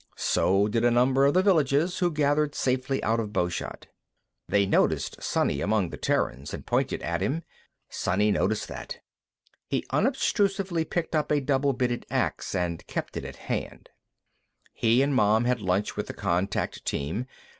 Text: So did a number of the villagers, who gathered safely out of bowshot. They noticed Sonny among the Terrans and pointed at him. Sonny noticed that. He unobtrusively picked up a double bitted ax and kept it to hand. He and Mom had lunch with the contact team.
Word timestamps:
So 0.17 0.67
did 0.67 0.83
a 0.83 0.89
number 0.89 1.27
of 1.27 1.35
the 1.35 1.43
villagers, 1.43 1.99
who 1.99 2.09
gathered 2.09 2.55
safely 2.55 3.03
out 3.03 3.19
of 3.19 3.31
bowshot. 3.31 3.85
They 4.49 4.65
noticed 4.65 5.21
Sonny 5.21 5.61
among 5.61 5.91
the 5.91 5.97
Terrans 5.97 6.55
and 6.55 6.65
pointed 6.65 7.03
at 7.03 7.21
him. 7.21 7.43
Sonny 7.87 8.31
noticed 8.31 8.67
that. 8.67 8.97
He 9.67 9.85
unobtrusively 9.91 10.85
picked 10.85 11.13
up 11.15 11.29
a 11.31 11.39
double 11.39 11.73
bitted 11.73 12.07
ax 12.09 12.55
and 12.55 12.83
kept 12.87 13.15
it 13.15 13.31
to 13.31 13.39
hand. 13.39 13.89
He 14.73 15.03
and 15.03 15.13
Mom 15.13 15.45
had 15.45 15.61
lunch 15.61 15.95
with 15.95 16.07
the 16.07 16.13
contact 16.15 16.83
team. 16.83 17.27